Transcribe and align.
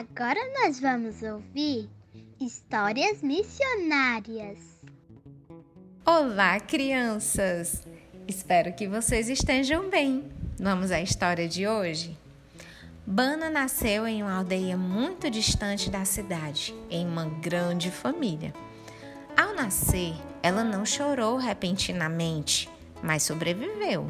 Agora 0.00 0.40
nós 0.58 0.80
vamos 0.80 1.22
ouvir 1.22 1.86
histórias 2.40 3.20
missionárias. 3.20 4.56
Olá, 6.06 6.58
crianças! 6.58 7.86
Espero 8.26 8.72
que 8.72 8.88
vocês 8.88 9.28
estejam 9.28 9.90
bem. 9.90 10.32
Vamos 10.58 10.90
à 10.90 11.02
história 11.02 11.46
de 11.46 11.68
hoje? 11.68 12.16
Bana 13.06 13.50
nasceu 13.50 14.06
em 14.06 14.22
uma 14.22 14.38
aldeia 14.38 14.74
muito 14.74 15.28
distante 15.28 15.90
da 15.90 16.06
cidade, 16.06 16.74
em 16.88 17.06
uma 17.06 17.26
grande 17.26 17.90
família. 17.90 18.54
Ao 19.36 19.54
nascer, 19.54 20.14
ela 20.42 20.64
não 20.64 20.86
chorou 20.86 21.36
repentinamente, 21.36 22.70
mas 23.02 23.22
sobreviveu. 23.22 24.08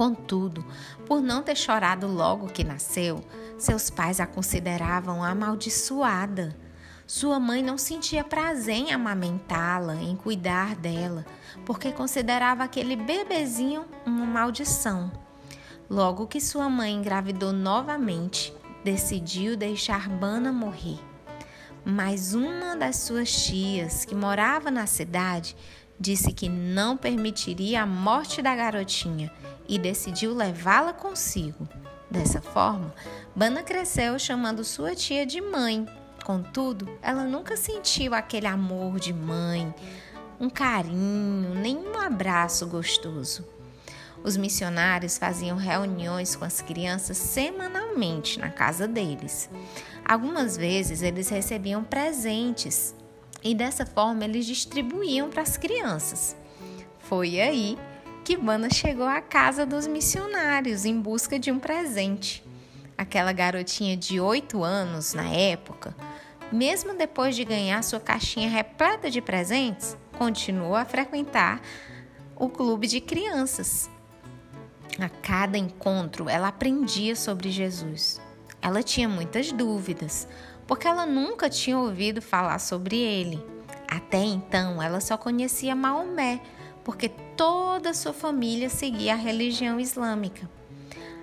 Contudo, 0.00 0.64
por 1.06 1.20
não 1.20 1.42
ter 1.42 1.54
chorado 1.54 2.06
logo 2.06 2.48
que 2.48 2.64
nasceu, 2.64 3.22
seus 3.58 3.90
pais 3.90 4.18
a 4.18 4.26
consideravam 4.26 5.22
amaldiçoada. 5.22 6.56
Sua 7.06 7.38
mãe 7.38 7.62
não 7.62 7.76
sentia 7.76 8.24
prazer 8.24 8.76
em 8.76 8.92
amamentá-la, 8.92 9.96
em 9.96 10.16
cuidar 10.16 10.74
dela, 10.74 11.26
porque 11.66 11.92
considerava 11.92 12.64
aquele 12.64 12.96
bebezinho 12.96 13.84
uma 14.06 14.24
maldição. 14.24 15.12
Logo 15.90 16.26
que 16.26 16.40
sua 16.40 16.70
mãe 16.70 16.94
engravidou 16.94 17.52
novamente, 17.52 18.54
decidiu 18.82 19.54
deixar 19.54 20.08
Bana 20.08 20.50
morrer. 20.50 20.98
Mas 21.84 22.32
uma 22.32 22.74
das 22.74 22.96
suas 22.96 23.30
tias, 23.30 24.06
que 24.06 24.14
morava 24.14 24.70
na 24.70 24.86
cidade, 24.86 25.54
disse 26.00 26.32
que 26.32 26.48
não 26.48 26.96
permitiria 26.96 27.82
a 27.82 27.86
morte 27.86 28.40
da 28.40 28.56
garotinha 28.56 29.30
e 29.68 29.78
decidiu 29.78 30.34
levá-la 30.34 30.94
consigo. 30.94 31.68
Dessa 32.10 32.40
forma, 32.40 32.92
Bana 33.36 33.62
cresceu 33.62 34.18
chamando 34.18 34.64
sua 34.64 34.96
tia 34.96 35.26
de 35.26 35.40
mãe. 35.40 35.86
Contudo, 36.24 36.88
ela 37.02 37.24
nunca 37.24 37.56
sentiu 37.56 38.14
aquele 38.14 38.46
amor 38.46 38.98
de 38.98 39.12
mãe, 39.12 39.72
um 40.40 40.48
carinho, 40.48 41.54
nem 41.54 41.76
um 41.76 41.98
abraço 41.98 42.66
gostoso. 42.66 43.46
Os 44.24 44.36
missionários 44.36 45.18
faziam 45.18 45.56
reuniões 45.56 46.34
com 46.34 46.44
as 46.44 46.60
crianças 46.60 47.16
semanalmente 47.16 48.38
na 48.38 48.50
casa 48.50 48.88
deles. 48.88 49.48
Algumas 50.04 50.56
vezes 50.56 51.02
eles 51.02 51.28
recebiam 51.28 51.82
presentes 51.84 52.94
e 53.42 53.54
dessa 53.54 53.86
forma 53.86 54.24
eles 54.24 54.46
distribuíam 54.46 55.30
para 55.30 55.42
as 55.42 55.56
crianças. 55.56 56.36
Foi 56.98 57.40
aí 57.40 57.78
que 58.24 58.36
Bana 58.36 58.70
chegou 58.70 59.06
à 59.06 59.20
casa 59.20 59.66
dos 59.66 59.86
missionários 59.86 60.84
em 60.84 61.00
busca 61.00 61.38
de 61.38 61.50
um 61.50 61.58
presente. 61.58 62.44
Aquela 62.96 63.32
garotinha 63.32 63.96
de 63.96 64.20
8 64.20 64.62
anos 64.62 65.14
na 65.14 65.28
época, 65.28 65.96
mesmo 66.52 66.94
depois 66.94 67.34
de 67.34 67.44
ganhar 67.44 67.82
sua 67.82 67.98
caixinha 67.98 68.48
repleta 68.48 69.10
de 69.10 69.20
presentes, 69.20 69.96
continuou 70.18 70.76
a 70.76 70.84
frequentar 70.84 71.60
o 72.36 72.48
clube 72.48 72.86
de 72.86 73.00
crianças. 73.00 73.88
A 74.98 75.08
cada 75.08 75.56
encontro, 75.56 76.28
ela 76.28 76.48
aprendia 76.48 77.16
sobre 77.16 77.50
Jesus. 77.50 78.20
Ela 78.60 78.82
tinha 78.82 79.08
muitas 79.08 79.50
dúvidas, 79.50 80.28
porque 80.70 80.86
ela 80.86 81.04
nunca 81.04 81.50
tinha 81.50 81.76
ouvido 81.76 82.22
falar 82.22 82.60
sobre 82.60 82.96
ele. 82.96 83.44
Até 83.88 84.18
então, 84.18 84.80
ela 84.80 85.00
só 85.00 85.16
conhecia 85.16 85.74
Maomé, 85.74 86.40
porque 86.84 87.08
toda 87.08 87.92
sua 87.92 88.12
família 88.12 88.70
seguia 88.70 89.14
a 89.14 89.16
religião 89.16 89.80
islâmica. 89.80 90.48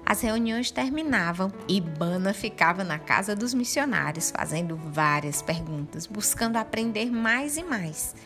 As 0.06 0.20
reuniões 0.20 0.70
terminavam 0.70 1.50
e 1.66 1.80
Bana 1.80 2.34
ficava 2.34 2.84
na 2.84 3.00
casa 3.00 3.34
dos 3.38 3.54
missionários, 3.54 4.32
fazendo 4.32 4.76
várias 4.76 5.42
perguntas, 5.42 6.06
buscando 6.06 6.58
aprender 6.58 7.10
mais 7.10 7.56
e 7.56 7.64
mais. 7.64 8.18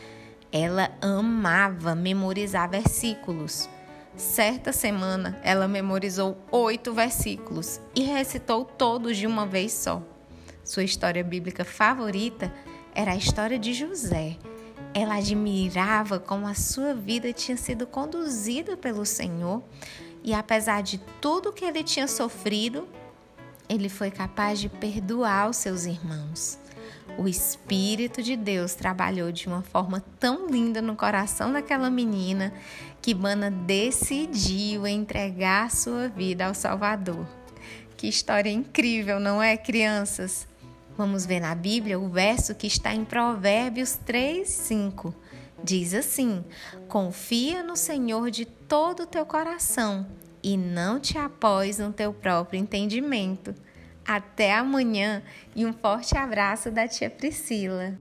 Ela 0.52 0.90
amava 1.00 1.94
memorizar 1.94 2.68
versículos. 2.68 3.70
Certa 4.18 4.74
semana, 4.74 5.40
ela 5.44 5.68
memorizou 5.68 6.36
oito 6.50 6.92
versículos 6.92 7.80
e 7.96 8.02
recitou 8.02 8.66
todos 8.66 9.16
de 9.18 9.28
uma 9.28 9.46
vez 9.46 9.72
só. 9.72 10.02
Sua 10.64 10.84
história 10.84 11.24
bíblica 11.24 11.66
favorita 11.66 12.54
era 12.94 13.12
a 13.12 13.16
história 13.16 13.58
de 13.58 13.74
José. 13.74 14.38
Ela 14.94 15.16
admirava 15.16 16.20
como 16.20 16.46
a 16.46 16.54
sua 16.54 16.94
vida 16.94 17.32
tinha 17.32 17.58
sido 17.58 17.88
conduzida 17.88 18.76
pelo 18.76 19.06
Senhor 19.06 19.64
e, 20.24 20.34
apesar 20.34 20.82
de 20.84 21.00
tudo 21.20 21.54
que 21.54 21.66
ele 21.66 21.84
tinha 21.84 22.08
sofrido, 22.08 22.88
ele 23.68 23.90
foi 23.90 24.12
capaz 24.12 24.60
de 24.60 24.70
perdoar 24.70 25.50
os 25.50 25.58
seus 25.58 25.86
irmãos. 25.86 26.60
O 27.18 27.28
Espírito 27.28 28.22
de 28.22 28.36
Deus 28.36 28.74
trabalhou 28.74 29.32
de 29.32 29.48
uma 29.48 29.62
forma 29.62 30.04
tão 30.20 30.48
linda 30.48 30.82
no 30.82 30.96
coração 30.96 31.52
daquela 31.52 31.90
menina 31.90 32.54
que 33.02 33.14
Bana 33.14 33.50
decidiu 33.50 34.86
entregar 34.86 35.72
sua 35.72 36.08
vida 36.08 36.46
ao 36.46 36.54
Salvador. 36.54 37.26
Que 37.98 38.08
história 38.08 38.50
incrível, 38.50 39.20
não 39.20 39.42
é, 39.42 39.58
crianças? 39.58 40.48
Vamos 41.02 41.26
ver 41.26 41.40
na 41.40 41.56
Bíblia 41.56 42.00
o 42.00 42.08
verso 42.08 42.54
que 42.54 42.68
está 42.68 42.94
em 42.94 43.04
Provérbios 43.04 43.96
3, 44.06 44.48
5. 44.48 45.12
Diz 45.64 45.96
assim: 45.96 46.46
Confia 46.88 47.64
no 47.64 47.76
Senhor 47.76 48.30
de 48.30 48.46
todo 48.46 49.02
o 49.02 49.08
teu 49.08 49.26
coração 49.26 50.06
e 50.44 50.56
não 50.56 51.00
te 51.00 51.18
após 51.18 51.80
no 51.80 51.92
teu 51.92 52.14
próprio 52.14 52.60
entendimento. 52.60 53.56
Até 54.06 54.54
amanhã 54.54 55.24
e 55.56 55.66
um 55.66 55.74
forte 55.74 56.16
abraço 56.16 56.70
da 56.70 56.88
tia 56.88 57.10
Priscila. 57.10 57.98